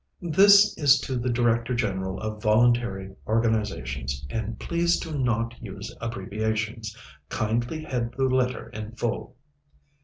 "This 0.31 0.75
is 0.79 0.99
to 1.01 1.15
the 1.15 1.29
Director 1.29 1.75
General 1.75 2.19
of 2.21 2.41
Voluntary 2.41 3.13
Organizations, 3.27 4.25
and 4.31 4.59
please 4.59 4.99
do 4.99 5.15
not 5.15 5.53
use 5.61 5.95
abbreviations. 6.01 6.97
Kindly 7.29 7.83
head 7.83 8.11
the 8.17 8.23
letter 8.23 8.69
in 8.69 8.93
full." 8.93 9.35